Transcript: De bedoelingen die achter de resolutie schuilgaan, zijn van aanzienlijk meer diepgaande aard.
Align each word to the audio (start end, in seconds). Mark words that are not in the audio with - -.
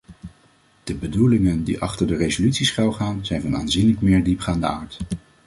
De 0.83 0.95
bedoelingen 0.95 1.63
die 1.63 1.79
achter 1.79 2.07
de 2.07 2.15
resolutie 2.15 2.65
schuilgaan, 2.65 3.25
zijn 3.25 3.41
van 3.41 3.55
aanzienlijk 3.55 4.01
meer 4.01 4.23
diepgaande 4.23 4.67
aard. 4.67 4.97